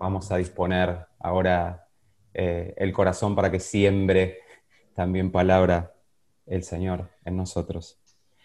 [0.00, 1.86] vamos a disponer ahora
[2.32, 4.38] eh, el corazón para que siembre
[4.94, 5.94] también palabra
[6.46, 7.98] el Señor en nosotros.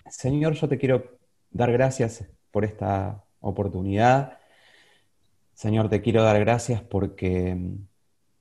[0.09, 1.17] Señor, yo te quiero
[1.51, 4.37] dar gracias por esta oportunidad.
[5.53, 7.87] Señor, te quiero dar gracias porque mm,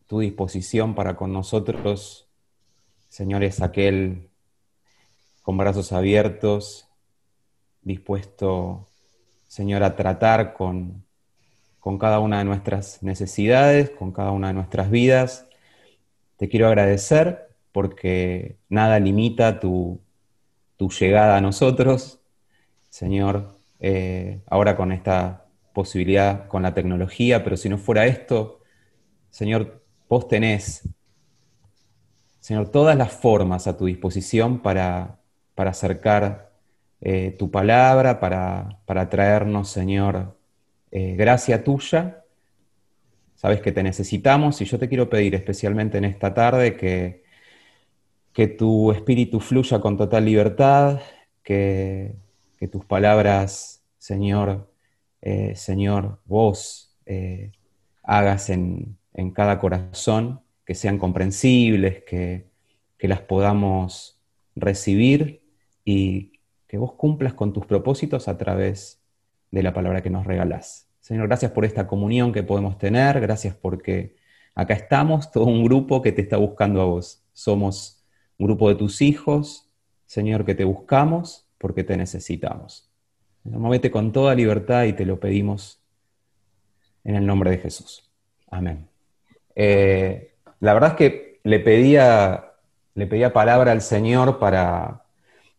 [0.09, 2.29] tu disposición para con nosotros,
[3.09, 4.29] Señor, es aquel
[5.43, 6.89] con brazos abiertos,
[7.81, 8.89] dispuesto,
[9.47, 11.04] Señor, a tratar con,
[11.85, 15.47] con cada una de nuestras necesidades, con cada una de nuestras vidas.
[16.39, 20.01] Te quiero agradecer porque nada limita tu,
[20.99, 22.21] llegada a nosotros,
[22.89, 25.45] Señor, eh, ahora con esta
[25.75, 28.63] posibilidad, con la tecnología, pero si no fuera esto,
[29.29, 30.89] Señor, vos tenés,
[32.41, 35.21] Señor, todas las formas a tu disposición para,
[35.55, 36.51] acercar
[37.03, 40.35] eh, tu palabra, para, para traernos, Señor,
[40.95, 42.25] eh, gracia tuya.
[43.35, 47.25] Sabes que te necesitamos y yo te quiero pedir especialmente en esta tarde que,
[48.33, 51.01] que tu espíritu fluya con total libertad,
[51.43, 52.15] que,
[52.71, 54.73] tus palabras, Señor,
[55.21, 57.51] eh, Señor, vos eh,
[58.05, 58.97] hagas en,
[59.35, 62.47] cada corazón, que sean comprensibles, que,
[62.97, 64.19] que las podamos
[64.55, 65.43] recibir
[65.85, 69.03] y que vos cumplas con tus propósitos a través
[69.51, 70.84] de la palabra que nos regalás.
[71.05, 74.17] Señor, gracias por esta comunión que podemos tener, gracias porque
[74.55, 77.23] acá estamos, todo un grupo que te está buscando a vos.
[77.35, 78.03] Somos
[78.39, 79.69] un grupo de tus hijos,
[80.07, 82.91] Señor, que te buscamos porque te necesitamos.
[83.43, 85.79] Muévete con toda libertad y te lo pedimos
[87.05, 88.11] en el nombre de Jesús.
[88.51, 88.89] Amén.
[89.55, 92.53] Eh, la verdad es que le pedía,
[92.95, 95.05] le pedía palabra al Señor para,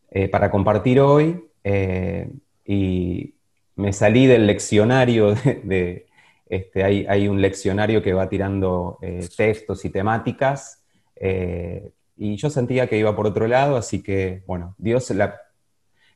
[0.09, 2.31] eh, para compartir hoy eh,
[2.65, 3.34] y,
[3.75, 6.07] me salí del leccionario de,
[6.47, 10.83] este, hay, un leccionario que va tirando eh, textos y temáticas,
[11.15, 15.29] eh, y yo sentía que iba por otro lado, así que, bueno, Dios le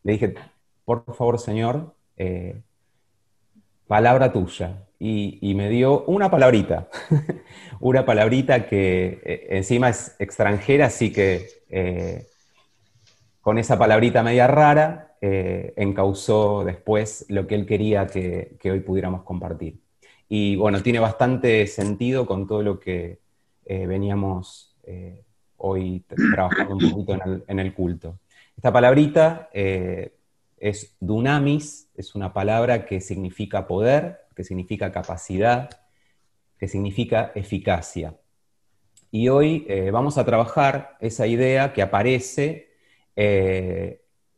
[0.03, 0.35] dije,
[0.85, 2.61] por favor, Señor, eh,
[3.87, 4.85] palabra tuya.
[5.01, 6.89] Y, me dio una palabrita,
[7.79, 11.47] una palabrita que encima es extranjera, así que
[13.39, 19.23] con esa palabrita media rara, eh, encausó después lo que él quería que, hoy pudiéramos
[19.23, 19.81] compartir.
[20.29, 23.19] Y bueno, tiene bastante sentido con todo lo que
[23.65, 25.25] eh, veníamos eh,
[25.57, 28.19] hoy trabajando un poquito en el, culto.
[28.55, 35.69] Esta palabrita es dunamis, es una palabra que significa poder, que significa capacidad,
[36.57, 38.15] que significa eficacia.
[39.11, 42.69] Y hoy vamos a trabajar esa idea que aparece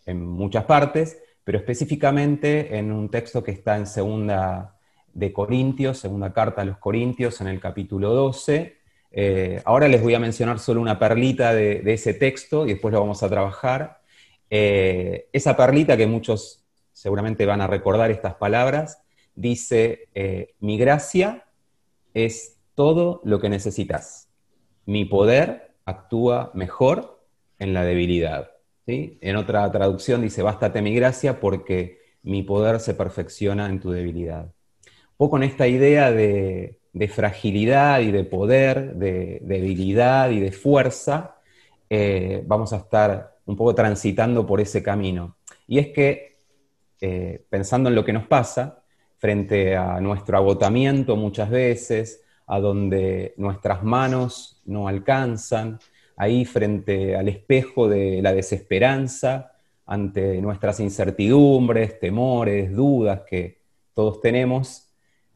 [0.05, 4.77] en muchas partes, pero específicamente en un texto que está en segunda
[5.13, 8.77] de Corintios, segunda carta a los Corintios, en el capítulo 12.
[9.11, 13.01] Eh, ahora les voy a mencionar solo una perlita de, ese texto y después lo
[13.01, 14.01] vamos a trabajar.
[14.49, 16.63] Eh, esa perlita que muchos
[16.93, 19.01] seguramente van a recordar estas palabras,
[19.35, 21.45] dice, eh, mi gracia
[22.13, 24.29] es todo lo que necesitas.
[24.85, 27.25] Mi poder actúa mejor
[27.59, 28.50] en la debilidad.
[28.87, 34.45] En otra traducción dice, bástate mi gracia porque mi poder se perfecciona en tu debilidad.
[34.45, 41.35] Un poco en esta idea de, fragilidad y de poder, de, debilidad y de fuerza,
[41.89, 45.37] eh, vamos a estar un poco transitando por ese camino.
[45.67, 46.37] Y es que,
[46.99, 48.83] eh, pensando en lo que nos pasa,
[49.17, 55.79] frente a nuestro agotamiento muchas veces, a donde nuestras manos no alcanzan,
[56.21, 59.53] ahí frente al espejo de la desesperanza,
[59.87, 63.57] ante nuestras incertidumbres, temores, dudas que
[63.95, 64.87] todos tenemos,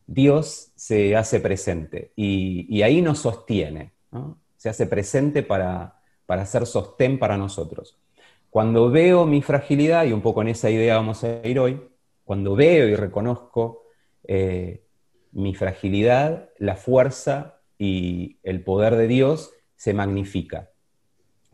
[0.05, 3.93] Dios se hace presente y, ahí nos sostiene,
[4.57, 7.97] se hace presente para, para hacer sostén para nosotros.
[8.51, 11.81] Cuando veo mi fragilidad, y un poco en esa idea vamos a ir hoy,
[12.23, 13.85] cuando veo y reconozco
[14.27, 14.83] eh,
[15.31, 20.69] mi fragilidad, la fuerza y el poder de Dios se magnifica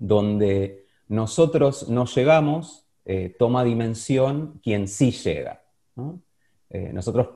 [0.02, 5.62] donde nosotros no llegamos, eh, toma dimensión quien sí llega.
[6.72, 7.28] Eh, nosotros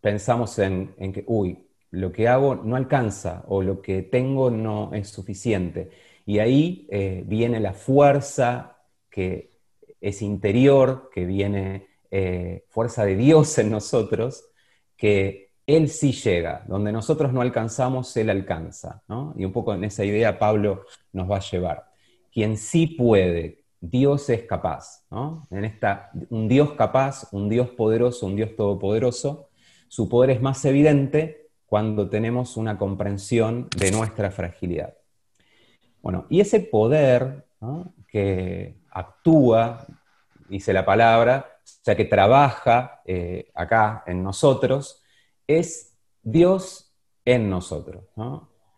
[0.00, 5.08] pensamos en, que, uy, lo que hago no alcanza o lo que tengo no es
[5.08, 5.90] suficiente.
[6.26, 9.52] Y ahí eh, viene la fuerza que
[10.00, 11.94] es interior, que viene
[12.68, 14.44] fuerza de Dios en nosotros,
[14.96, 16.64] que Él sí llega.
[16.66, 19.02] Donde nosotros no alcanzamos, Él alcanza.
[19.36, 21.86] Y un poco en esa idea Pablo nos va a llevar.
[22.32, 25.04] Quien sí puede, Dios es capaz.
[25.50, 29.48] En esta, un Dios capaz, un Dios poderoso, un Dios todopoderoso,
[29.88, 34.94] su poder es más evidente cuando tenemos una comprensión de nuestra fragilidad.
[36.02, 37.46] Bueno, y ese poder
[38.08, 39.86] que actúa,
[40.48, 45.03] dice la palabra, o sea, que trabaja eh, acá en nosotros,
[45.46, 46.92] es Dios
[47.24, 48.04] en nosotros.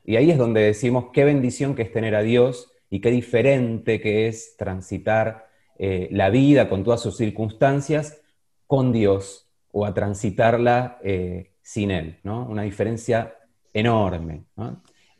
[0.05, 4.01] Y ahí es donde decimos qué bendición que es tener a Dios y qué diferente
[4.01, 5.49] que es transitar
[5.79, 8.21] eh, la vida con todas sus circunstancias
[8.67, 12.19] con Dios o a transitarla eh, sin Él.
[12.23, 12.47] ¿no?
[12.47, 13.35] Una diferencia
[13.73, 14.45] enorme.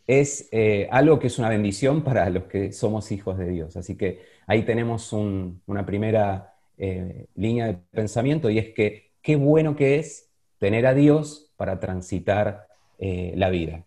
[0.07, 0.49] Es
[0.91, 3.77] algo que es una bendición para los que somos hijos de Dios.
[3.77, 9.75] Así que ahí tenemos una primera eh, línea de pensamiento y es que qué bueno
[9.75, 10.26] que es
[10.59, 12.67] tener a Dios para transitar
[12.99, 13.85] eh, la vida.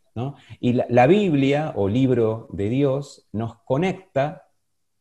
[0.60, 4.48] Y la, Biblia o libro de Dios nos conecta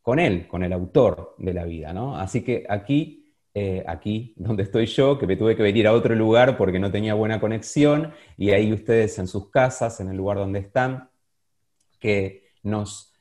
[0.00, 1.92] con Él, con el autor de la vida.
[2.20, 6.14] Así que aquí, eh, aquí donde estoy yo, que me tuve que venir a otro
[6.14, 10.36] lugar porque no tenía buena conexión, y ahí ustedes en sus casas, en el lugar
[10.36, 11.10] donde están,
[11.98, 13.12] que nos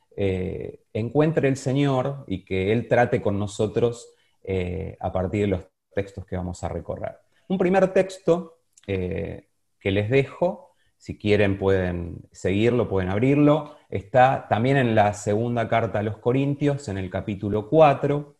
[0.92, 4.14] encuentre el Señor y que Él trate con nosotros
[4.50, 5.60] eh, a partir de los
[5.94, 7.18] textos que vamos a recorrer.
[7.48, 9.48] Un primer texto eh,
[9.80, 16.00] que les dejo, si quieren pueden seguirlo, pueden abrirlo, está también en la segunda carta
[16.00, 18.36] a los Corintios, en el capítulo 4,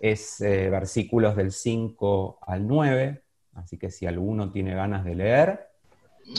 [0.00, 3.22] es eh, versículos del 5 al 9,
[3.54, 5.68] así que si alguno tiene ganas de leer.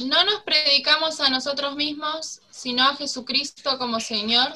[0.06, 4.50] No nos predicamos a nosotros mismos, sino a Jesucristo como Señor.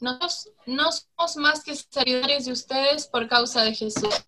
[0.00, 4.24] Nosotros no somos más que servidores de ustedes por causa de Jesús.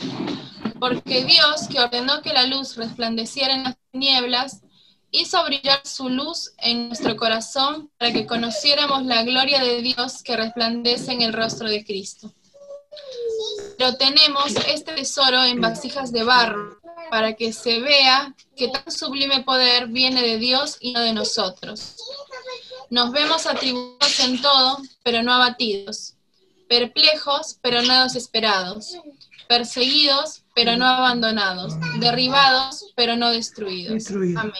[0.80, 4.62] Porque Dios, que ordenó que la luz resplandeciera en las tinieblas,
[5.10, 10.36] hizo brillar su luz en nuestro corazón para que conociéramos la gloria de Dios que
[10.36, 12.32] resplandece en el rostro de Cristo.
[13.76, 16.80] Pero tenemos este tesoro en vasijas de barro,
[17.10, 21.96] para que se vea que tan sublime poder viene de Dios y no de nosotros.
[22.88, 26.14] Nos vemos atribuidos en todo, pero no abatidos,
[26.68, 28.96] perplejos, pero no desesperados,
[29.48, 34.10] perseguidos, pero no abandonados, derribados, pero no destruidos.
[34.10, 34.54] Amén.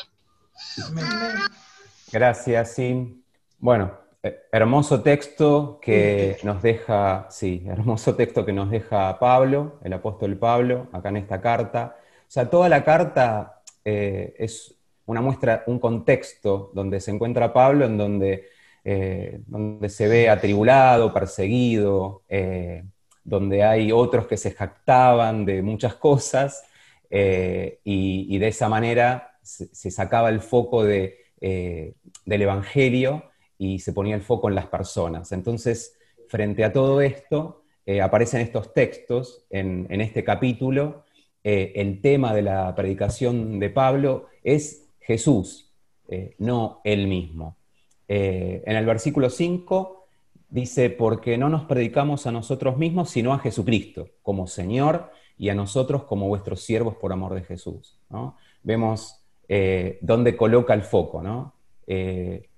[2.12, 3.22] Gracias, sí.
[3.58, 3.92] Bueno,
[4.22, 10.36] eh, hermoso texto que nos deja, sí, hermoso texto que nos deja Pablo, el apóstol
[10.36, 11.96] Pablo, acá en esta carta.
[12.22, 14.74] O sea, toda la carta eh, es
[15.06, 18.48] una muestra, un contexto donde se encuentra Pablo, en donde,
[18.84, 22.84] eh, donde se ve atribulado, perseguido, eh,
[23.30, 26.64] donde hay otros que se jactaban de muchas cosas,
[27.08, 33.24] eh, y, de esa manera se, sacaba el foco de, del Evangelio
[33.58, 35.32] y se ponía el foco en las personas.
[35.32, 35.96] Entonces,
[36.28, 37.62] frente a todo esto,
[38.02, 41.04] aparecen estos textos en, en este capítulo.
[41.42, 45.70] el tema de la predicación de Pablo es Jesús,
[46.08, 47.56] eh, no Él mismo.
[48.06, 49.99] Eh, en el versículo 5
[50.50, 55.54] dice, porque no nos predicamos a nosotros mismos, sino a Jesucristo, como Señor, y a
[55.54, 57.98] nosotros como vuestros siervos por amor de Jesús.
[58.62, 61.54] Vemos eh, dónde coloca el foco, ¿no?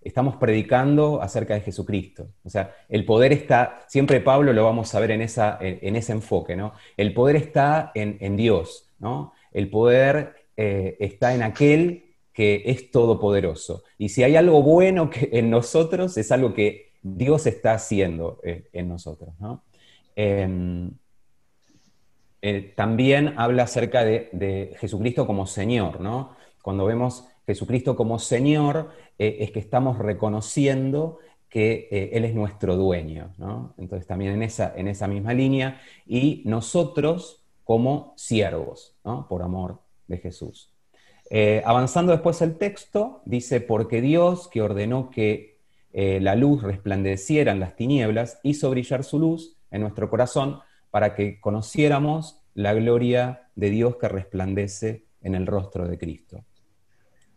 [0.02, 2.26] estamos predicando acerca de Jesucristo.
[2.44, 6.12] O sea, el poder está, siempre Pablo lo vamos a ver en, esa, en, ese
[6.12, 6.74] enfoque, ¿no?
[6.98, 9.32] El poder está en, Dios, ¿no?
[9.50, 13.84] El poder está en aquel que es todopoderoso.
[13.98, 18.68] Y si hay algo bueno que en nosotros, es algo que Dios está haciendo eh,
[18.72, 19.34] en nosotros.
[20.14, 20.90] Em,
[22.40, 26.00] eh, también habla acerca de, Jesucristo como Señor.
[26.00, 26.36] ¿no?
[26.62, 31.18] Cuando vemos Jesucristo como Señor, eh, es que estamos reconociendo
[31.48, 33.34] que Él es nuestro dueño.
[33.76, 35.82] Entonces también en esa, en esa misma línea.
[36.06, 38.96] Y nosotros como siervos,
[39.28, 40.70] por amor de Jesús.
[41.62, 45.51] Avanzando después el texto, dice, porque Dios, que ordenó que
[45.92, 51.14] eh, la luz resplandeciera en las tinieblas, hizo brillar su luz en nuestro corazón para
[51.14, 56.44] que conociéramos la gloria de Dios que resplandece en el rostro de Cristo.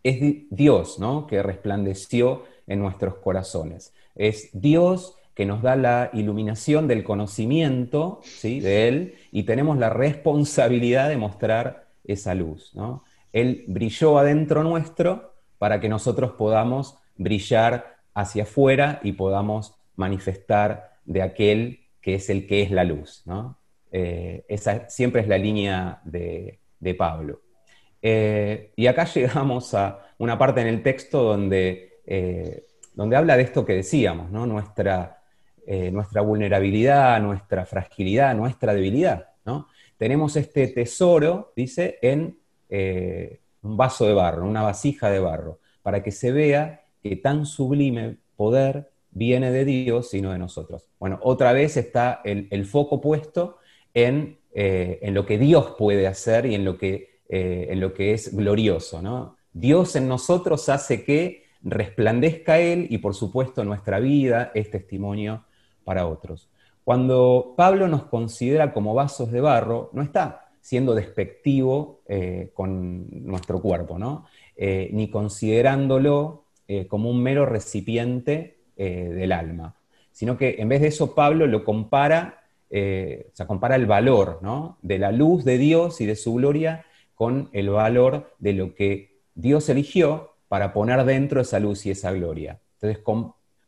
[0.02, 1.26] Es Dios ¿no?
[1.26, 3.92] que resplandeció en nuestros corazones.
[4.14, 8.60] Es Dios que nos da la iluminación del conocimiento ¿sí?
[8.60, 12.74] de Él y tenemos la responsabilidad de mostrar esa luz.
[12.74, 13.04] ¿no?
[13.32, 21.20] Él brilló adentro nuestro para que nosotros podamos brillar hacia afuera y podamos manifestar de
[21.20, 23.22] aquel que es el que es la luz.
[23.92, 26.58] Eh, esa siempre es la línea de,
[26.96, 27.42] Pablo.
[28.00, 33.42] Eh, y acá llegamos a una parte en el texto donde, eh, donde habla de
[33.42, 35.22] esto que decíamos, nuestra,
[35.92, 39.28] nuestra vulnerabilidad, nuestra fragilidad, nuestra debilidad.
[39.98, 42.38] Tenemos este tesoro, dice, en
[43.62, 45.60] un vaso de barro, una vasija de barro.
[45.82, 50.84] para que se vea que tan sublime poder viene de Dios y no de nosotros.
[51.00, 53.56] Bueno, otra vez está el, foco puesto
[53.94, 57.94] en, eh, en, lo que Dios puede hacer y en lo que, eh, en lo
[57.94, 59.00] que es glorioso.
[59.00, 59.36] ¿no?
[59.54, 65.44] Dios en nosotros hace que resplandezca Él y por supuesto nuestra vida es testimonio
[65.82, 66.50] para otros.
[66.84, 73.62] Cuando Pablo nos considera como vasos de barro, no está siendo despectivo eh, con nuestro
[73.62, 74.26] cuerpo, ¿no?
[74.58, 76.45] ni considerándolo
[76.88, 79.74] como un mero recipiente eh, del alma,
[80.12, 84.38] sino que en vez de eso Pablo lo compara, eh, o sea, compara el valor
[84.82, 89.22] de la luz de Dios y de su gloria con el valor de lo que
[89.34, 92.60] Dios eligió para poner dentro esa luz y esa gloria.
[92.74, 93.02] Entonces,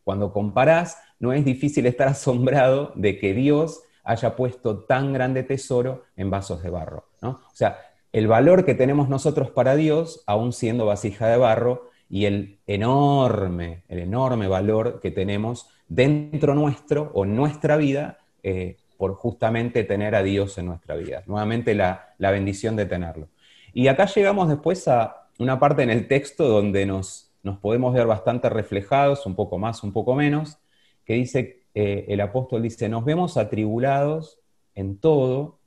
[0.03, 6.03] cuando comparás, no es difícil estar asombrado de que Dios haya puesto tan grande tesoro
[6.15, 7.05] en vasos de barro.
[7.23, 7.79] O sea,
[8.11, 13.83] el valor que tenemos nosotros para Dios, aún siendo vasija de barro, y el enorme,
[13.87, 20.23] el enorme valor que tenemos dentro nuestro o nuestra vida eh, por justamente tener a
[20.23, 21.23] Dios en nuestra vida.
[21.25, 23.29] Nuevamente la, bendición de tenerlo.
[23.73, 28.07] Y acá llegamos después a una parte en el texto donde nos, nos podemos ver
[28.07, 30.57] bastante reflejados, un poco más, un poco menos,
[31.05, 34.39] que dice, eh, el apóstol dice, nos vemos atribulados
[34.75, 35.59] en todo,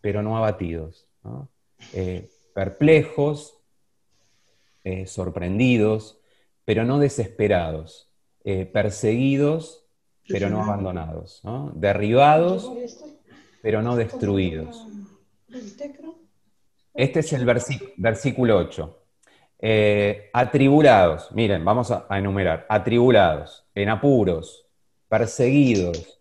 [0.00, 1.06] pero no abatidos,
[1.92, 3.61] eh, perplejos,
[4.84, 6.20] eh, sorprendidos,
[6.64, 8.10] pero no desesperados,
[8.44, 9.86] eh, perseguidos,
[10.28, 11.42] pero no abandonados,
[11.74, 12.70] derribados,
[13.62, 14.86] pero no destruidos.
[16.94, 17.44] Este es el
[17.96, 18.98] versículo 8.
[19.64, 24.66] Eh, atribulados, miren, vamos a, enumerar, atribulados, en apuros,
[25.08, 26.20] perseguidos,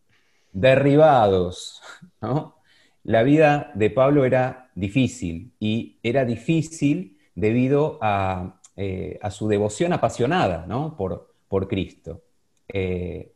[0.51, 1.81] derribados,
[3.03, 7.99] La vida de Pablo era difícil y era difícil debido
[8.75, 10.65] eh, a, su devoción apasionada
[10.97, 12.21] por, por, Cristo,
[12.67, 13.33] eh,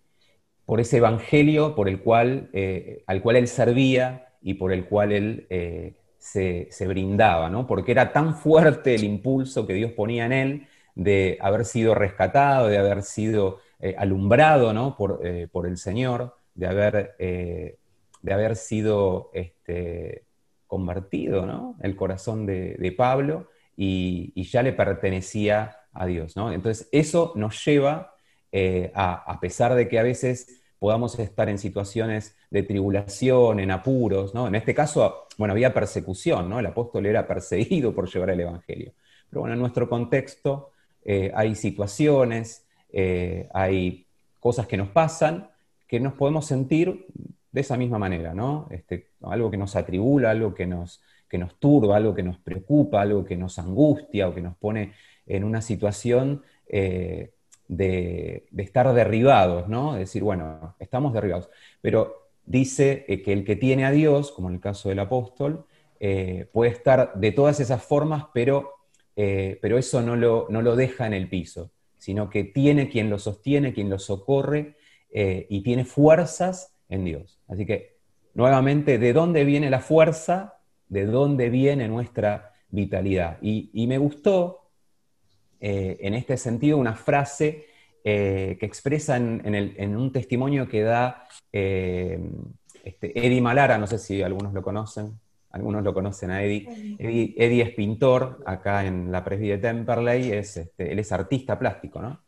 [0.66, 5.12] por ese evangelio por el cual, eh, al cual él servía y por el cual
[5.12, 7.68] él se, brindaba, ¿no?
[7.68, 12.68] porque era tan fuerte el impulso que Dios ponía en él de haber sido rescatado,
[12.68, 13.60] de haber sido
[13.98, 14.96] alumbrado ¿no?
[14.96, 15.22] por,
[15.52, 20.24] por, el Señor, de haber, de haber sido este,
[20.68, 21.76] convertido ¿no?
[21.82, 26.36] el corazón de, de Pablo y, ya le pertenecía a Dios.
[26.36, 26.52] ¿no?
[26.52, 28.16] Entonces, eso nos lleva
[28.52, 33.72] eh, a, a pesar de que a veces podamos estar en situaciones de tribulación, en
[33.72, 34.48] apuros, ¿no?
[34.48, 36.60] En este caso, bueno, había persecución, ¿no?
[36.60, 38.94] El apóstol era perseguido por llevar el Evangelio.
[39.30, 40.72] Pero bueno, en nuestro contexto
[41.04, 44.08] eh, hay situaciones, eh, hay
[44.40, 45.50] cosas que nos pasan,
[45.88, 47.08] que nos podemos sentir
[47.56, 48.68] de esa misma manera, ¿no?
[48.70, 53.02] Este, algo que nos atribula, algo que nos, que nos turba, algo que nos preocupa,
[53.02, 54.92] algo que nos angustia o que nos pone
[55.26, 57.32] en una situación eh,
[57.70, 59.94] de, estar derribados, ¿no?
[59.94, 61.50] Es decir, bueno, estamos derribados.
[61.80, 65.66] Pero dice eh, que el que tiene a Dios, como en el caso del apóstol,
[66.02, 68.70] eh, puede estar de todas esas formas, pero,
[69.16, 73.18] pero eso no lo, no lo deja en el piso, sino que tiene quien lo
[73.18, 74.76] sostiene, quien lo socorre
[75.10, 77.40] y tiene fuerzas en Dios.
[77.48, 77.98] Así que,
[78.34, 80.56] nuevamente, ¿de dónde viene la fuerza?
[80.88, 83.38] de dónde viene nuestra vitalidad.
[83.42, 84.72] Y, me gustó
[85.60, 87.66] eh, en este sentido una frase
[88.04, 92.20] eh, que expresa en, un testimonio que da eh,
[92.84, 96.96] este, Eddie Malara, no sé si algunos lo conocen, algunos lo conocen a Eddie.
[97.00, 102.02] Eddie, es pintor acá en la Presby de Temperley, es, este, él es artista plástico,
[102.02, 102.22] ¿no?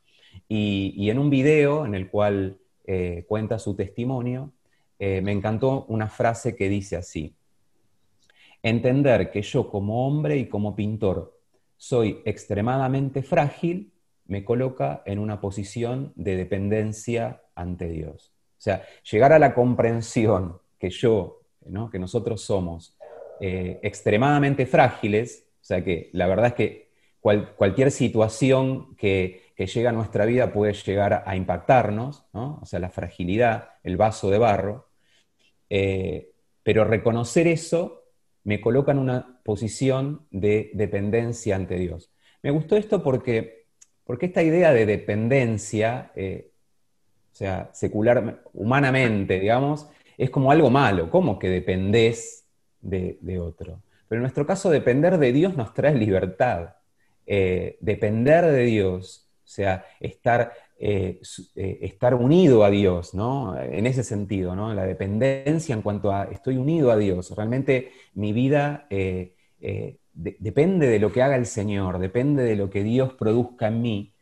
[0.47, 2.57] Y, y, en un video en el cual
[3.27, 4.53] cuenta su testimonio,
[4.99, 7.35] me encantó una frase que dice así,
[8.63, 11.39] Entender que yo como hombre y como pintor
[11.77, 13.93] soy extremadamente frágil
[14.25, 18.33] me coloca en una posición de dependencia ante Dios.
[18.57, 21.43] O sea, llegar a la comprensión que yo,
[21.91, 22.97] que nosotros somos
[23.39, 26.87] eh, extremadamente frágiles, o sea que la verdad es que
[27.21, 33.69] cualquier situación que, llega a nuestra vida puede llegar a impactarnos, o sea, la fragilidad,
[33.83, 34.89] el vaso de barro,
[35.69, 36.31] eh,
[36.63, 38.03] pero reconocer eso
[38.43, 42.11] me coloca en una posición de dependencia ante Dios.
[42.43, 43.65] Me gustó esto porque,
[44.05, 46.51] porque esta idea de dependencia, eh,
[47.33, 52.45] o sea, secular, humanamente, digamos, es como algo malo, como que dependés
[52.81, 53.81] de, otro.
[54.07, 56.75] Pero en nuestro caso, depender de Dios nos trae libertad.
[57.25, 61.21] Eh, depender de Dios, o sea, estar eh,
[61.55, 63.57] eh, estar unido a Dios, ¿no?
[63.57, 64.73] En ese sentido, ¿no?
[64.73, 67.33] La dependencia en cuanto a estoy unido a Dios.
[67.35, 69.33] Realmente mi vida, eh,
[70.13, 74.13] depende de lo que haga el Señor, depende de lo que Dios produzca en mí,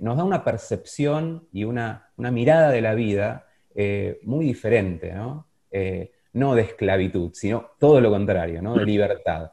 [0.00, 3.46] nos da una percepción y una, mirada de la vida
[4.22, 5.46] muy diferente, ¿no?
[6.32, 8.76] no de esclavitud, sino todo lo contrario, ¿no?
[8.76, 9.52] de libertad.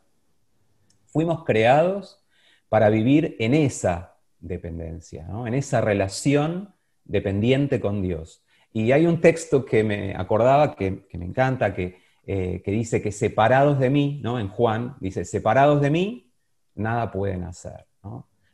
[1.08, 2.24] Fuimos creados
[2.70, 4.13] para vivir en esa
[4.44, 6.74] dependencia, en esa relación
[7.06, 8.44] dependiente con Dios.
[8.74, 13.12] Y hay un texto que me acordaba, que, me encanta, que, eh, que, dice que
[13.12, 14.40] separados de mí, ¿no?
[14.40, 16.32] en Juan, dice, separados de mí,
[16.76, 17.86] nada pueden hacer.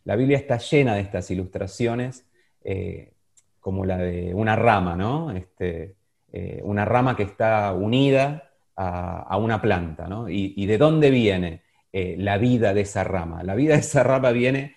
[0.06, 2.26] La Biblia está llena de estas ilustraciones,
[2.64, 3.14] eh,
[3.60, 5.32] como la de una rama, ¿no?
[5.32, 5.96] Este,
[6.32, 10.08] eh, una rama que está unida a, una planta.
[10.08, 10.30] ¿no?
[10.30, 13.44] Y, de dónde viene la vida de esa rama?
[13.44, 14.76] La vida de esa rama viene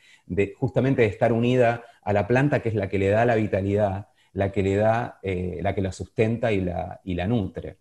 [0.58, 4.08] justamente de estar unida a la planta que es la que le da la vitalidad,
[4.32, 7.76] la que le da, eh, la que la sustenta y la, la, nutre.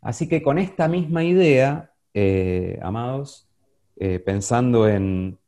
[0.00, 3.48] Así que con esta misma idea, eh, amados,
[3.96, 5.38] eh, pensando en,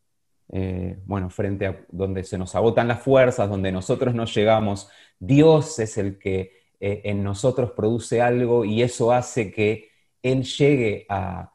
[1.07, 5.99] bueno, frente a donde se nos agotan las fuerzas, donde nosotros no llegamos, Dios es
[5.99, 9.89] el que en nosotros produce algo y eso hace que
[10.23, 11.51] Él llegue a,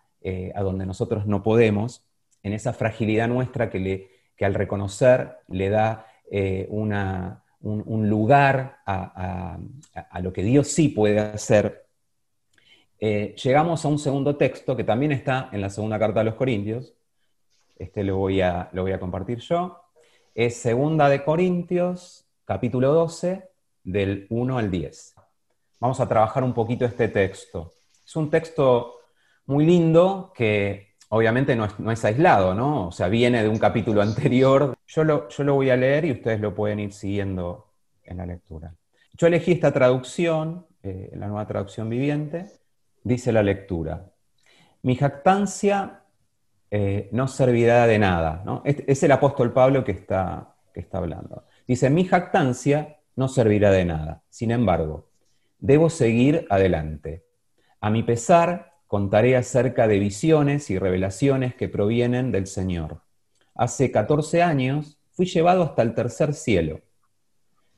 [0.53, 2.08] a donde nosotros no podemos,
[2.43, 6.05] en esa fragilidad nuestra que, le, que al reconocer le da
[6.69, 9.58] una, un, lugar a,
[10.22, 11.86] lo que Dios sí puede hacer,
[13.00, 16.36] eh, llegamos a un segundo texto que también está en la segunda carta de los
[16.36, 16.93] Corintios.
[17.77, 19.81] Este lo voy a, lo voy a compartir yo.
[20.36, 23.50] Es segunda de Corintios, capítulo 12,
[23.84, 25.15] del 1 al 10.
[25.79, 27.74] Vamos a trabajar un poquito este texto.
[28.05, 28.96] Es un texto
[29.46, 32.87] muy lindo que obviamente no es, aislado, ¿no?
[32.87, 34.77] O sea, viene de un capítulo anterior.
[34.87, 37.71] Yo lo, yo lo voy a leer y ustedes lo pueden ir siguiendo
[38.03, 38.73] en la lectura.
[39.17, 42.45] Yo elegí esta traducción, eh, la nueva traducción viviente,
[43.03, 44.05] dice la lectura.
[44.81, 46.03] Mi jactancia
[46.71, 48.43] eh, no servirá de nada.
[48.45, 48.61] ¿no?
[48.63, 51.45] Es, el apóstol Pablo que está, que está hablando.
[51.67, 54.24] Dice, mi jactancia no servirá de nada.
[54.29, 55.09] Sin embargo,
[55.57, 57.25] debo seguir adelante.
[57.81, 63.03] A mi pesar, contaré acerca de visiones y revelaciones que provienen del Señor.
[63.53, 66.81] Hace 14 años fui llevado hasta el tercer cielo.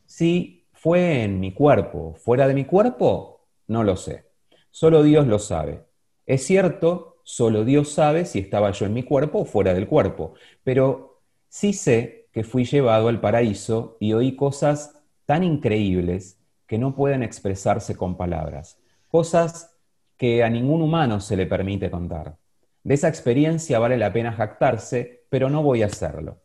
[0.06, 4.24] Si fue en mi cuerpo, fuera de mi cuerpo, no lo sé.
[4.70, 5.84] Solo Dios lo sabe.
[6.26, 10.36] Es cierto, solo Dios sabe si estaba yo en mi cuerpo o fuera del cuerpo,
[10.64, 11.20] pero
[11.50, 17.22] sí sé que fui llevado al paraíso y oí cosas tan increíbles que no pueden
[17.22, 18.80] expresarse con palabras.
[19.10, 19.71] Cosas
[20.22, 22.38] que a ningún humano se le permite contar.
[22.84, 26.44] De esa experiencia vale la pena jactarse, pero no voy a hacerlo.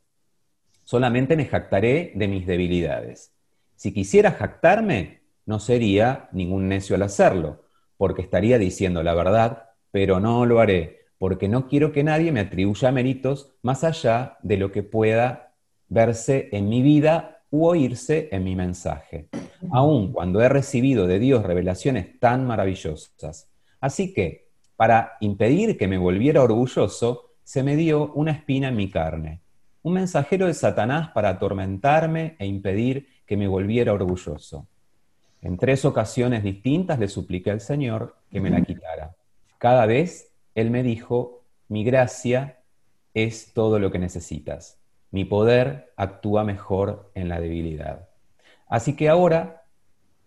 [0.84, 3.34] Solamente me jactaré de mis debilidades.
[3.74, 7.64] Si quisiera jactarme, no sería ningún necio al hacerlo,
[7.98, 12.40] porque estaría diciendo la verdad, pero no lo haré, porque no quiero que nadie me
[12.40, 15.52] atribuya méritos más allá de lo que pueda
[15.90, 19.28] verse en mi vida u oírse en mi mensaje,
[19.70, 23.50] aun cuando he recibido de Dios revelaciones tan maravillosas.
[23.86, 28.90] Así que, para impedir que me volviera orgulloso, se me dio una espina en mi
[28.90, 29.42] carne,
[29.84, 34.66] un mensajero de Satanás para atormentarme e impedir que me volviera orgulloso.
[35.40, 39.14] En tres ocasiones distintas le supliqué al Señor que me la quitara.
[39.58, 42.58] Cada vez Él me dijo, mi gracia
[43.14, 44.80] es todo lo que necesitas.
[45.12, 48.08] Mi poder actúa mejor en la debilidad.
[48.66, 49.55] Así que ahora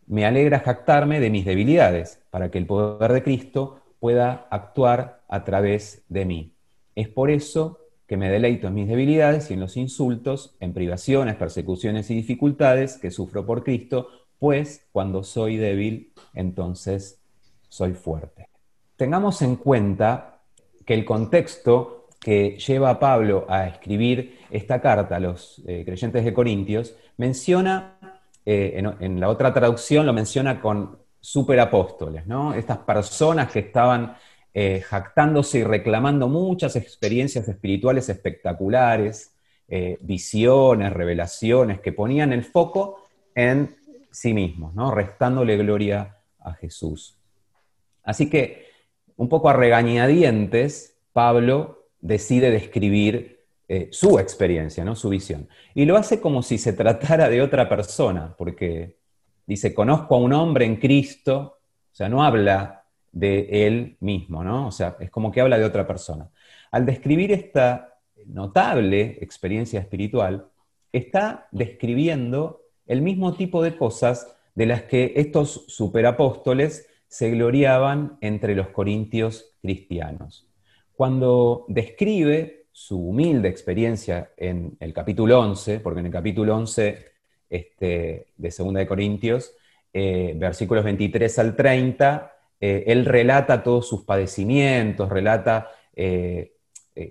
[0.09, 5.43] me alegra jactarme de mis debilidades, para que el poder de Cristo pueda actuar a
[5.43, 6.53] través de mí.
[6.95, 11.35] Es por eso que me deleito en mis debilidades y en los insultos, en privaciones,
[11.35, 17.21] persecuciones y dificultades que sufro por Cristo, pues cuando soy débil, entonces
[17.67, 18.49] soy fuerte.
[18.95, 20.39] Tengamos en cuenta
[20.87, 26.25] que el contexto que lleva a Pablo a escribir esta carta a los eh, creyentes
[26.25, 28.08] de Corintios menciona
[28.51, 32.55] eh, en, la otra traducción lo menciona con superapóstoles, ¿no?
[32.55, 34.15] Estas personas que estaban
[34.55, 39.35] eh, jactándose y reclamando muchas experiencias espirituales espectaculares,
[39.67, 43.03] eh, visiones, revelaciones, que ponían el foco
[43.35, 43.75] en
[44.09, 44.89] sí mismos, ¿no?
[44.89, 47.19] Restándole gloria a Jesús.
[48.01, 48.65] Así que,
[49.15, 53.38] un poco a regañadientes, Pablo decide describir
[53.71, 54.95] eh, su experiencia, ¿no?
[54.95, 55.47] su visión.
[55.75, 58.97] Y lo hace como si se tratara de otra persona, porque
[59.45, 61.59] dice, conozco a un hombre en Cristo,
[61.91, 64.65] o sea, no habla de él mismo, ¿no?
[64.65, 66.31] O sea, es como que habla de otra persona.
[66.71, 70.47] Al describir esta notable experiencia espiritual,
[70.91, 78.55] está describiendo el mismo tipo de cosas de las que estos superapóstoles se gloriaban entre
[78.55, 80.47] los corintios cristianos.
[80.95, 87.05] cuando describe su humilde experiencia en el capítulo 11, porque en el capítulo 11
[87.49, 89.53] este, de 2 de Corintios,
[89.91, 96.53] eh, versículos 23 al 30, eh, él relata todos sus padecimientos, relata eh,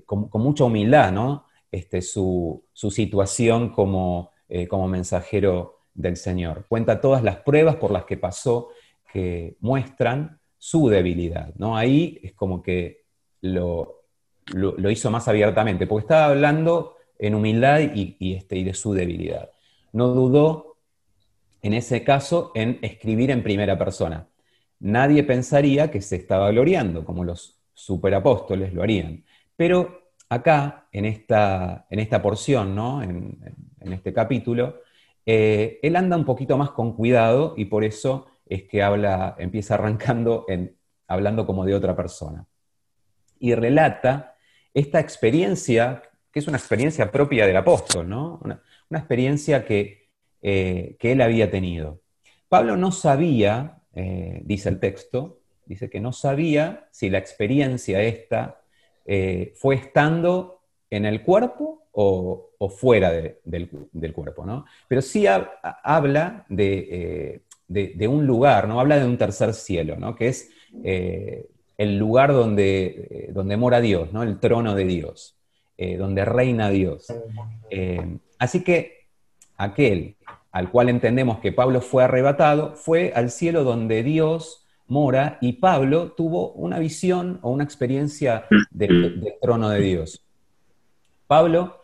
[0.07, 1.47] con, mucha humildad ¿no?
[1.71, 4.33] este, su, situación como,
[4.69, 6.67] como mensajero del Señor.
[6.69, 8.69] Cuenta todas las pruebas por las que pasó
[9.13, 11.55] que muestran su debilidad.
[11.57, 11.77] ¿no?
[11.77, 13.05] Ahí es como que
[13.41, 14.03] lo,
[14.53, 19.51] lo, hizo más abiertamente, porque estaba hablando en humildad y, este, y de su debilidad.
[19.93, 20.77] No dudó
[21.63, 24.29] en ese caso en escribir en primera persona.
[24.81, 29.25] Nadie pensaría que se estaba gloriando, como los superapóstoles lo harían.
[29.57, 33.03] Pero acá, en esta, en esta porción, ¿no?
[33.03, 34.83] en, este capítulo,
[35.25, 39.75] eh, él anda un poquito más con cuidado y por eso es que habla, empieza
[39.75, 42.47] arrancando en, hablando como de otra persona
[43.41, 44.37] y relata
[44.75, 46.03] esta experiencia,
[46.33, 48.41] que es una experiencia propia del apóstol, ¿no?
[48.43, 50.09] una, experiencia que,
[50.43, 52.01] eh, que, él había tenido.
[52.49, 58.63] Pablo no sabía, eh, dice el texto, dice que no sabía si la experiencia esta
[59.05, 64.65] eh, fue estando en el cuerpo o, fuera del, cuerpo, ¿no?
[64.89, 68.81] Pero sí habla de, de, un lugar, ¿no?
[68.81, 70.15] Habla de un tercer cielo, ¿no?
[70.15, 70.51] Que es
[71.79, 74.25] el lugar donde, eh, donde mora Dios, ¿no?
[74.25, 75.37] el trono de Dios,
[75.79, 77.07] eh, donde reina Dios.
[77.71, 79.07] Eh, así que
[79.57, 80.17] aquel
[80.51, 86.13] al cual entendemos que Pablo fue arrebatado fue al cielo donde Dios mora y Pablo
[86.13, 90.25] tuvo una visión o una experiencia del, trono de Dios.
[91.27, 91.81] Pablo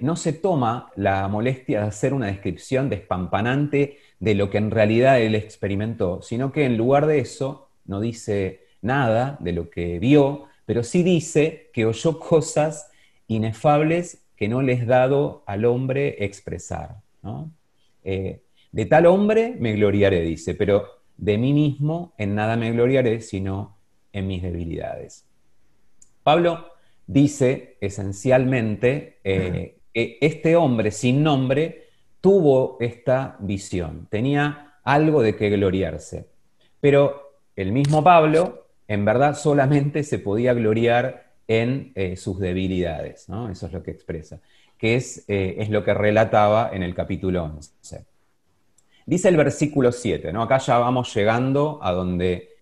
[0.00, 5.20] no se toma la molestia de hacer una descripción despampanante de lo que en realidad
[5.20, 10.46] él experimentó, sino que en lugar de eso no dice nada de lo que vio,
[10.66, 12.90] pero sí dice que oyó cosas
[13.26, 16.96] inefables que no les dado al hombre expresar.
[18.04, 20.86] Eh, de tal hombre me gloriaré, dice, pero
[21.16, 23.76] de mí mismo en nada me gloriaré, sino
[24.12, 25.26] en mis debilidades.
[26.22, 26.66] Pablo
[27.06, 31.88] dice esencialmente eh, que este hombre sin nombre
[32.20, 36.28] tuvo esta visión, tenía algo de que gloriarse.
[36.80, 43.50] Pero el mismo Pablo en verdad solamente se podía gloriar en eh, sus debilidades, ¿no?
[43.50, 44.40] Eso es lo que expresa,
[44.78, 48.04] que es, eh, es, lo que relataba en el capítulo 11.
[49.06, 50.42] Dice el versículo 7, ¿no?
[50.42, 52.56] Acá ya vamos llegando a donde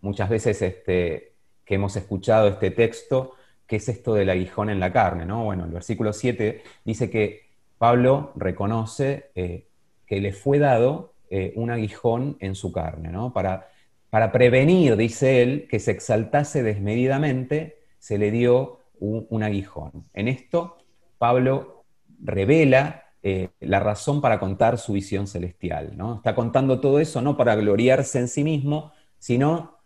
[0.00, 1.32] muchas veces este,
[1.64, 3.34] que hemos escuchado este texto,
[3.66, 5.26] ¿qué es esto del aguijón en la carne?
[5.26, 5.44] ¿no?
[5.44, 9.66] Bueno, el versículo 7 dice que Pablo reconoce eh,
[10.06, 11.14] que le fue dado
[11.56, 13.34] un aguijón en su carne, ¿no?
[13.34, 13.68] Para
[14.10, 20.08] para prevenir, dice él, que se exaltase desmedidamente, se le dio un, aguijón.
[20.14, 20.78] En esto,
[21.18, 21.84] Pablo
[22.20, 25.96] revela eh, la razón para contar su visión celestial.
[25.96, 26.16] ¿no?
[26.16, 29.78] Está contando todo eso no para gloriarse en sí mismo, sino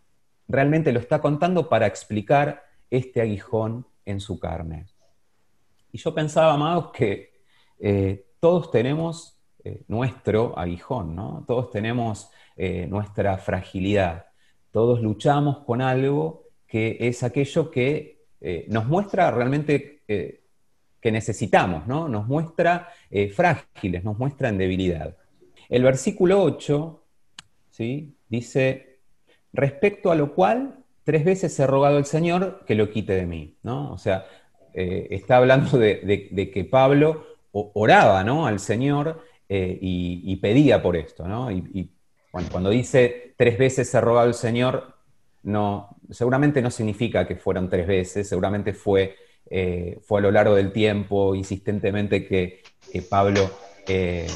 [0.47, 4.87] realmente lo está contando para explicar este aguijón en su carne.
[5.91, 7.43] Y yo pensaba, amados, que
[7.79, 11.43] eh, todos tenemos eh, nuestro aguijón, ¿no?
[11.47, 14.27] Todos tenemos eh, nuestra fragilidad.
[14.69, 20.43] Todos luchamos con algo que es aquello que eh, nos muestra realmente eh,
[21.01, 22.07] que necesitamos, ¿no?
[22.07, 22.89] Nos muestra
[23.35, 25.17] frágiles, nos muestra en debilidad.
[25.67, 27.03] El versículo 8
[27.71, 28.15] ¿sí?
[28.29, 28.99] dice,
[29.51, 33.57] respecto a lo cual tres veces he rogado al Señor que lo quite de mí,
[33.63, 33.91] ¿no?
[33.91, 34.25] O sea,
[34.73, 38.45] está hablando de, que Pablo oraba, ¿no?
[38.45, 41.51] Al Señor y, pedía por esto, ¿no?
[41.51, 41.92] y,
[42.33, 44.95] bueno, cuando dice tres veces se rogado al Señor,
[45.43, 49.15] no, seguramente no significa que fueron tres veces, seguramente fue,
[49.49, 52.63] eh, fue a lo largo del tiempo, insistentemente, que,
[53.09, 53.49] Pablo
[53.87, 54.27] eh,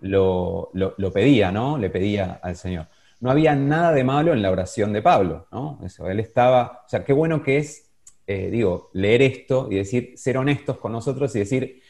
[0.00, 0.70] lo,
[1.12, 1.78] pedía, ¿no?
[1.78, 2.88] Le pedía al Señor.
[3.20, 5.78] No había nada de malo en la oración de Pablo, ¿no?
[6.08, 7.90] Él estaba, o sea, qué bueno que es,
[8.26, 11.81] eh, digo, leer esto y decir, ser honestos con nosotros y decir,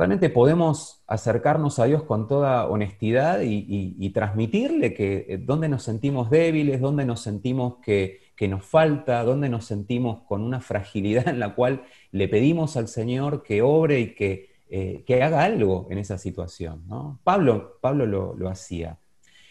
[0.00, 6.30] realmente podemos acercarnos a Dios con toda honestidad y, transmitirle que eh, dónde nos sentimos
[6.30, 11.54] débiles, dónde nos sentimos que, nos falta, dónde nos sentimos con una fragilidad en la
[11.54, 11.82] cual
[12.12, 16.82] le pedimos al Señor que obre y que, eh, haga algo en esa situación.
[17.22, 18.96] Pablo, Pablo lo, hacía.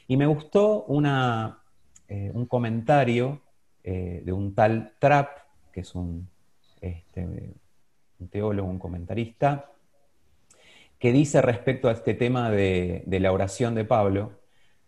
[0.08, 0.88] Y me gustó
[2.08, 3.40] eh, un comentario
[3.84, 5.30] de un tal Trapp,
[5.72, 6.28] que es un,
[6.82, 7.54] este,
[8.20, 9.70] un teólogo, un comentarista,
[11.00, 14.34] que dice respecto a este tema de, la oración de Pablo,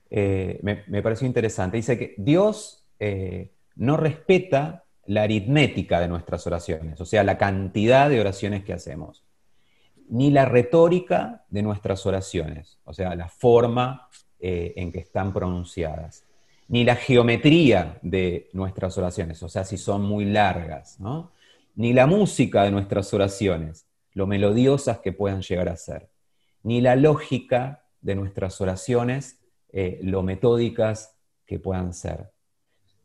[0.09, 1.77] eh, me, pareció interesante.
[1.77, 8.09] Dice que Dios eh, no respeta la aritmética de nuestras oraciones, o sea, la cantidad
[8.09, 9.23] de oraciones que hacemos,
[10.09, 16.25] ni la retórica de nuestras oraciones, o sea, la forma eh, en que están pronunciadas,
[16.67, 20.97] ni la geometría de nuestras oraciones, o sea, si son muy largas,
[21.75, 26.09] ni la música de nuestras oraciones, lo melodiosas que puedan llegar a ser,
[26.63, 29.39] ni la lógica de nuestras oraciones,
[29.71, 32.31] eh, lo metódicas que puedan ser.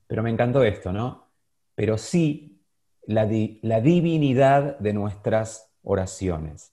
[0.06, 1.28] Pero me encantó esto, ¿no?
[1.74, 2.56] Pero sí
[3.06, 6.72] la, divinidad de nuestras oraciones.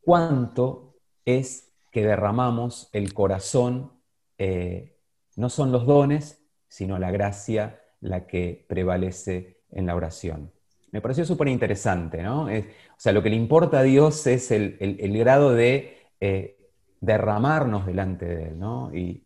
[0.00, 3.92] ¿Cuánto es que derramamos el corazón?
[4.38, 4.98] Eh,
[5.36, 10.51] no son los dones, sino la gracia la que prevalece en la oración.
[10.92, 12.44] Me pareció súper interesante, ¿no?
[12.44, 12.50] o
[12.98, 14.76] sea, lo que le importa a Dios es el,
[15.18, 16.58] grado de eh,
[17.00, 18.94] derramarnos delante de Él, ¿no?
[18.94, 19.22] Y,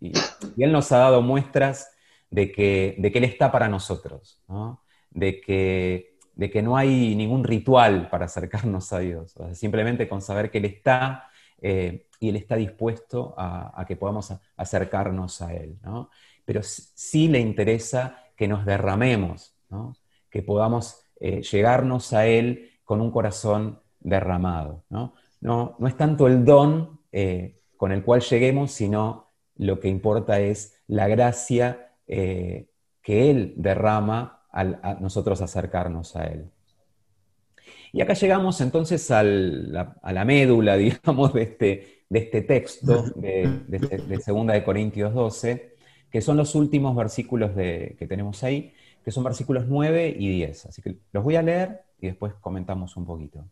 [0.56, 1.90] Él nos ha dado muestras
[2.30, 4.82] de que, de que Él está para nosotros, ¿no?
[5.10, 10.50] De que, de que no hay ningún ritual para acercarnos a Dios, simplemente con saber
[10.50, 11.28] que Él está
[11.60, 16.10] eh, y Él está dispuesto a, que podamos acercarnos a Él, ¿no?
[16.44, 19.96] Pero sí le interesa que nos derramemos, ¿no?
[20.30, 24.84] Que podamos eh, llegarnos a Él con un corazón derramado.
[24.90, 25.14] ¿no?
[25.40, 30.82] No, es tanto el don eh, con el cual lleguemos, sino lo que importa es
[30.86, 32.68] la gracia eh,
[33.02, 36.50] que Él derrama al a nosotros acercarnos a Él.
[37.92, 43.76] Y acá llegamos entonces a la médula, digamos, de este, de este texto de, de,
[43.78, 45.76] este, de, Segunda de Corintios 12,
[46.10, 48.74] que son los últimos versículos que tenemos ahí,
[49.06, 50.66] que son versículos 9 y 10.
[50.66, 53.44] Así que los voy a leer y después comentamos un poquito.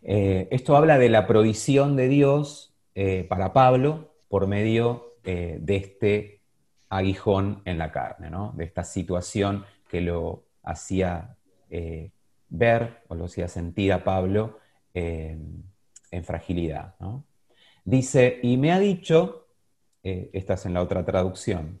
[0.00, 5.74] Eh, esto habla de la provisión de Dios eh, para Pablo por medio eh, de
[5.74, 6.40] este
[6.88, 11.34] aguijón en la carne, de esta situación que lo hacía
[12.48, 14.60] ver o lo hacía sentir a Pablo
[14.94, 15.64] en
[16.22, 16.94] fragilidad.
[17.84, 19.48] Dice, y me ha dicho,
[20.04, 21.80] esta es en la otra traducción,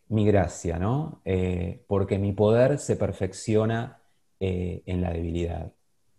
[0.11, 1.21] mi gracia, ¿no?
[1.23, 4.01] Eh, porque mi poder se perfecciona
[4.41, 5.71] eh, en la debilidad.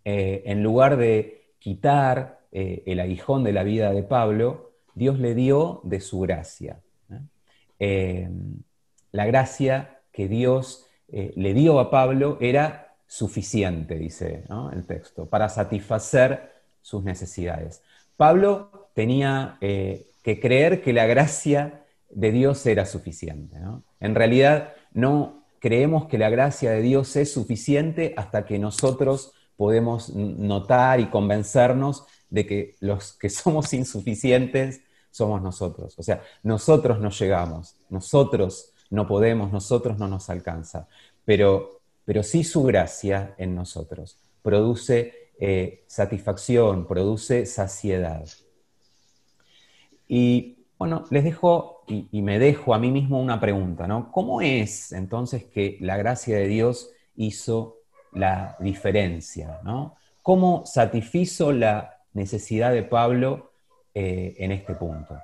[0.03, 5.81] Eh, en lugar de quitar el aguijón de la vida de Pablo, Dios le dio
[5.83, 6.81] de su gracia.
[7.79, 16.51] la gracia que Dios le dio a Pablo era suficiente, dice el texto, para satisfacer
[16.83, 17.81] sus necesidades.
[18.17, 21.82] Pablo tenía que creer que la gracia
[22.15, 23.57] de Dios era suficiente.
[23.99, 30.13] En realidad no creemos que la gracia de Dios es suficiente hasta que nosotros podemos
[30.13, 35.97] notar y convencernos de que los que somos insuficientes somos nosotros.
[35.97, 40.87] O sea, nosotros no llegamos, nosotros no podemos, nosotros no nos alcanza,
[41.23, 48.27] pero, pero sí su gracia en nosotros produce eh, satisfacción, produce saciedad.
[50.07, 50.52] Y
[50.83, 54.11] bueno, les dejo y, me dejo a mí mismo una pregunta, ¿no?
[54.11, 57.77] ¿Cómo es entonces que la gracia de Dios hizo
[58.11, 59.95] la diferencia, ¿no?
[60.21, 63.53] ¿Cómo satisfizo la necesidad de Pablo
[63.93, 65.17] eh, en este punto?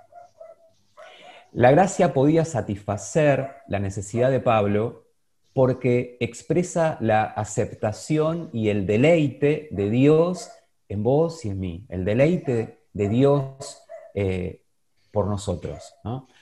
[1.52, 5.08] La gracia podía satisfacer la necesidad de Pablo
[5.52, 10.50] porque expresa la aceptación y el deleite de Dios
[10.88, 14.64] en vos y en mí, el deleite de Dios eh,
[15.12, 15.94] por nosotros.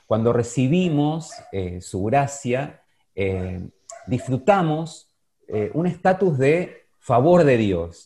[0.06, 2.82] Cuando recibimos eh, su gracia,
[3.16, 3.68] eh,
[4.08, 5.10] disfrutamos
[5.48, 8.06] eh, un estatus de favor de Dios,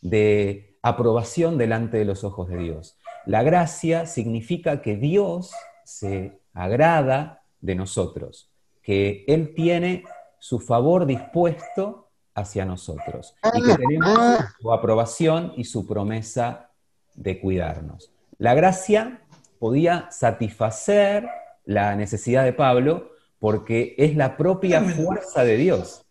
[0.00, 2.96] de aprobación delante de los ojos de Dios.
[3.26, 5.52] La gracia significa que Dios
[5.84, 8.50] se agrada de nosotros,
[8.82, 10.04] que Él tiene
[10.38, 14.18] su favor dispuesto hacia nosotros y que tenemos
[14.60, 16.70] su aprobación y su promesa
[17.14, 18.10] de cuidarnos.
[18.38, 19.22] La gracia
[19.60, 21.28] podía satisfacer
[21.64, 26.06] la necesidad de Pablo porque es la propia fuerza de Dios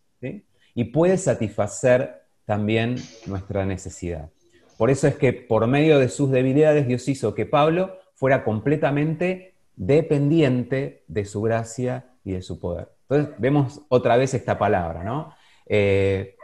[0.75, 4.29] y puede satisfacer también nuestra necesidad.
[4.77, 9.55] Por eso es que por medio de sus debilidades Dios hizo que Pablo fuera completamente
[9.75, 12.89] dependiente de su gracia y de su poder.
[13.09, 15.33] Entonces vemos otra vez esta palabra, ¿no?
[15.65, 16.35] Eh,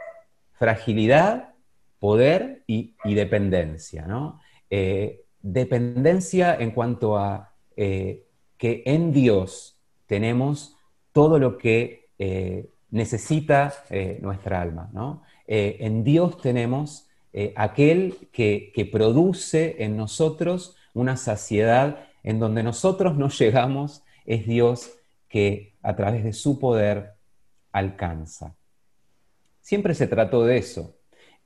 [0.52, 1.54] fragilidad,
[1.98, 4.06] poder y, dependencia.
[4.06, 4.40] ¿no?
[4.70, 8.24] Eh, dependencia en cuanto a eh,
[8.58, 10.76] que en Dios tenemos
[11.12, 13.74] todo lo que eh, necesita
[14.20, 14.90] nuestra alma.
[14.92, 15.22] ¿no?
[15.46, 17.08] en Dios tenemos
[17.54, 24.90] aquel que, que produce en nosotros una saciedad en donde nosotros no llegamos, es Dios
[25.28, 27.14] que a través de su poder
[27.72, 28.54] alcanza.
[29.60, 30.96] Siempre se trató de eso.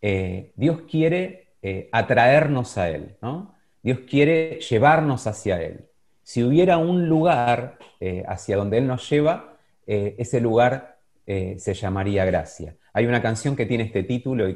[0.00, 3.54] Eh, Dios quiere eh, atraernos a Él, ¿no?
[3.82, 5.86] Dios quiere llevarnos hacia Él.
[6.22, 12.76] Si hubiera un lugar eh, hacia donde Él nos lleva, ese lugar se llamaría gracia.
[12.92, 14.46] Hay una canción que tiene este título,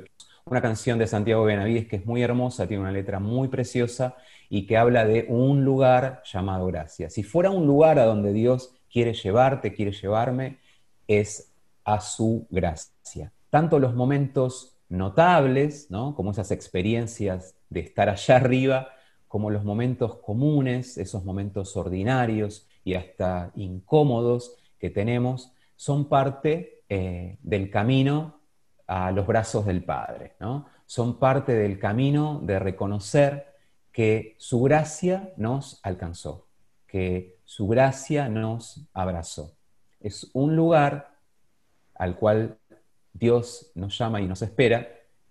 [0.47, 4.15] una canción de Santiago Benavides que es muy hermosa, tiene una letra muy preciosa
[4.51, 7.09] y que habla de un lugar llamado gracia.
[7.09, 10.59] Si fuera un lugar a donde Dios quiere llevarte, quiere llevarme,
[11.09, 11.51] es
[11.85, 13.33] a su gracia.
[13.51, 16.15] Tanto los momentos notables, ¿no?
[16.15, 18.89] como esas experiencias de estar allá arriba,
[19.35, 27.37] como los momentos comunes, esos momentos ordinarios y hasta incómodos que tenemos, son parte eh,
[27.43, 28.39] del camino
[28.87, 30.37] a los brazos del Padre.
[30.39, 30.67] ¿no?
[30.87, 33.49] Son parte del camino de reconocer
[33.91, 36.47] que su gracia nos alcanzó,
[36.87, 39.57] que su gracia nos abrazó.
[39.99, 41.13] Es un lugar
[41.97, 42.57] al cual
[43.13, 44.87] Dios nos llama y nos espera,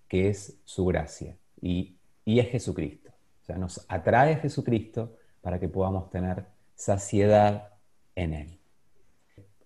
[0.10, 1.38] que es su gracia.
[1.62, 3.03] Y, es Jesucristo.
[3.44, 7.74] O sea, nos atrae Jesucristo para que podamos tener saciedad
[8.16, 8.60] en Él.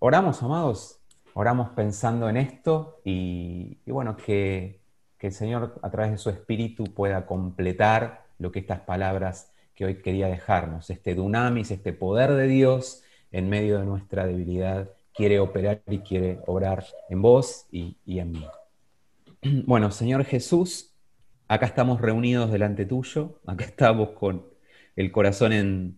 [0.00, 1.00] Oramos, amados,
[1.32, 4.80] oramos pensando en esto y, bueno, que,
[5.16, 9.84] que, el Señor a través de su Espíritu pueda completar lo que estas palabras que
[9.84, 15.40] hoy quería dejarnos, este dunamis, este poder de Dios en medio de nuestra debilidad quiere
[15.40, 18.46] operar y quiere obrar en vos y, en mí.
[19.66, 20.87] Bueno, Señor Jesús,
[21.48, 24.46] acá estamos reunidos delante tuyo, acá estamos con
[24.96, 25.96] el corazón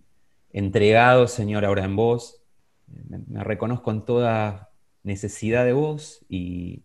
[0.52, 2.42] entregado, Señor, ahora en vos.
[2.86, 4.70] Me, reconozco en toda
[5.02, 6.84] necesidad de vos y,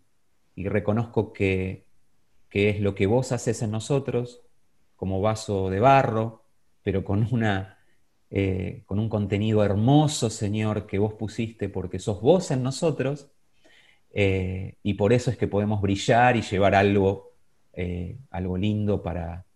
[0.56, 1.84] reconozco que,
[2.50, 4.40] es lo que vos haces en nosotros
[4.96, 6.42] como vaso de barro,
[6.82, 7.76] pero con una
[8.30, 13.30] eh, con un contenido hermoso, Señor, que vos pusiste porque sos vos en nosotros,
[14.12, 17.35] eh, y por eso es que podemos brillar y llevar algo,
[17.76, 19.46] eh, algo lindo para,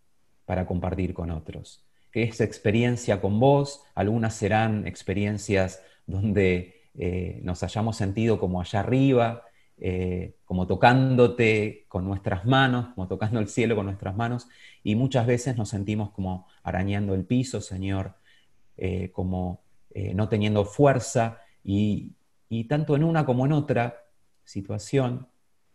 [0.45, 1.85] para compartir con otros.
[2.13, 6.77] Que esa experiencia con vos, algunas serán experiencias donde
[7.43, 9.45] nos hayamos sentido como allá arriba,
[10.45, 14.49] como tocándote con nuestras manos, como tocando el cielo con nuestras manos,
[14.83, 18.17] y muchas veces nos sentimos como arañando el piso, Señor,
[18.83, 22.15] eh, como eh, no teniendo fuerza y,
[22.67, 24.07] tanto en una como en otra
[24.43, 25.29] situación,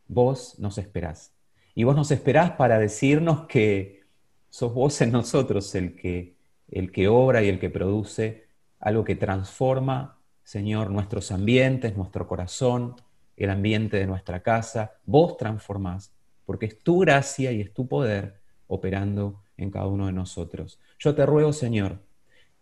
[0.07, 1.34] vos nos esperás.
[1.75, 4.01] Y vos nos esperás para decirnos que
[4.49, 6.35] sos vos en nosotros el que,
[6.71, 8.45] el que obra y el que produce
[8.79, 12.95] algo que transforma, Señor, nuestros ambientes, nuestro corazón,
[13.35, 14.93] el ambiente de nuestra casa.
[15.05, 16.13] Vos transformás,
[16.45, 20.79] porque es tu gracia y es tu poder operando en cada uno de nosotros.
[20.97, 21.99] Yo te ruego, Señor,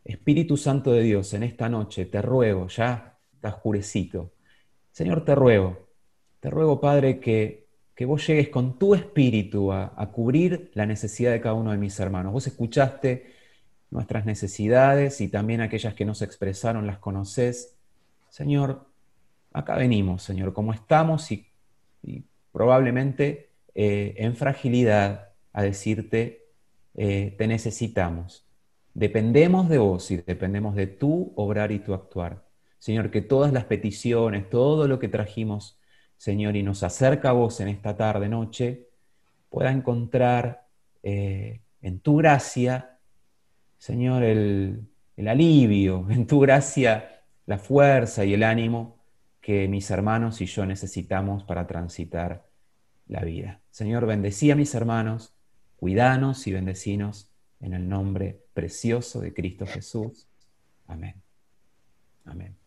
[0.04, 4.32] Espíritu Santo de Dios, en esta noche te ruego, ya está oscurecido.
[4.92, 5.88] Señor, te ruego,
[6.40, 7.63] te ruego, Padre, que,
[7.96, 12.00] que vos llegues con tu espíritu a, cubrir la necesidad de cada uno de mis
[12.00, 12.34] hermanos.
[12.34, 13.34] Vos escuchaste
[13.92, 17.76] nuestras necesidades y también aquellas que nos expresaron las conoces.
[18.30, 18.88] Señor,
[19.52, 21.48] acá venimos, Señor, como estamos y,
[22.52, 26.46] probablemente eh, en fragilidad a decirte,
[26.96, 28.46] eh, te necesitamos.
[28.94, 32.44] Dependemos de vos y dependemos de tu obrar y tu actuar.
[32.78, 35.80] Señor, que todas las peticiones, todo lo que trajimos,
[36.24, 38.88] Señor, y nos acerca a vos en esta tarde, noche,
[39.50, 40.66] pueda encontrar
[41.04, 42.98] eh, en tu gracia,
[43.78, 48.96] Señor, el, el alivio, en tu gracia, la fuerza y el ánimo
[49.42, 52.46] que mis hermanos y yo necesitamos para transitar
[53.10, 53.60] la vida.
[53.70, 55.34] Señor, bendecí a mis hermanos,
[55.76, 57.28] cuidanos y bendecinos
[57.60, 60.26] en el nombre precioso de Cristo Jesús.
[60.88, 61.22] Amén.
[62.24, 62.63] Amén.